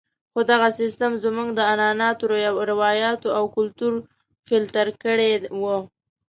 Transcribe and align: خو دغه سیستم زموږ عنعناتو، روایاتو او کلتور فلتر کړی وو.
خو 0.31 0.39
دغه 0.51 0.69
سیستم 0.79 1.11
زموږ 1.23 1.47
عنعناتو، 1.71 2.23
روایاتو 2.71 3.27
او 3.37 3.43
کلتور 3.55 3.91
فلتر 4.47 4.87
کړی 5.03 5.31
وو. 5.61 5.77